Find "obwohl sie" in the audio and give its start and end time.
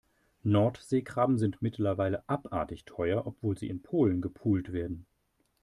3.27-3.69